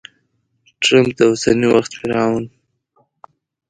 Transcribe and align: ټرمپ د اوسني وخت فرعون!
ټرمپ 0.81 1.09
د 1.17 1.19
اوسني 1.29 1.67
وخت 1.73 1.91
فرعون! 1.99 2.45